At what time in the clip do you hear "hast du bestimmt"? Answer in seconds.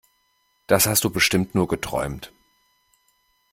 0.87-1.53